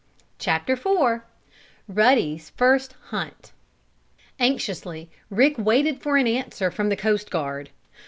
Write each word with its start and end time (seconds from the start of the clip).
CHAPTER 0.39 0.73
IV 0.73 1.21
RUDDY'S 1.87 2.49
FIRST 2.49 2.95
HUNT 3.09 3.51
Anxiously 4.39 5.11
Rick 5.29 5.59
waited 5.59 6.01
for 6.01 6.17
an 6.17 6.25
answer 6.25 6.71
from 6.71 6.89
the 6.89 6.97
coast 6.97 7.29
guard. 7.29 7.69